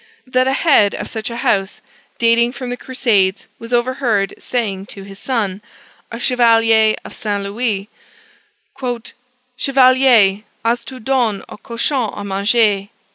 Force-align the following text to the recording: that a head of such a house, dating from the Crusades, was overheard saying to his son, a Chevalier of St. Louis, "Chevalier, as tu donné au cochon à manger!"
that 0.25 0.47
a 0.47 0.53
head 0.53 0.95
of 0.95 1.07
such 1.07 1.29
a 1.29 1.35
house, 1.45 1.79
dating 2.17 2.51
from 2.51 2.71
the 2.71 2.75
Crusades, 2.75 3.45
was 3.59 3.71
overheard 3.71 4.33
saying 4.39 4.87
to 4.87 5.03
his 5.03 5.19
son, 5.19 5.61
a 6.11 6.17
Chevalier 6.17 6.95
of 7.05 7.13
St. 7.13 7.43
Louis, 7.43 7.87
"Chevalier, 9.55 10.41
as 10.65 10.83
tu 10.83 10.99
donné 10.99 11.43
au 11.49 11.57
cochon 11.57 12.09
à 12.15 12.25
manger!" 12.25 12.89